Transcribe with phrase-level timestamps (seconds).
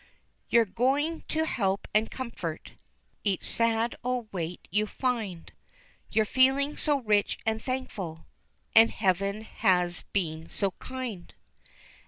[0.49, 2.71] You're going to help and comfort
[3.23, 5.53] Each sad old wight you find?
[6.09, 8.25] You're feeling so rich and thankful,
[8.73, 11.31] And heaven has been so kind?